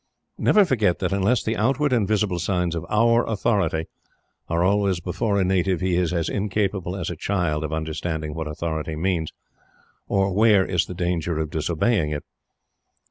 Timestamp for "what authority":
8.33-8.95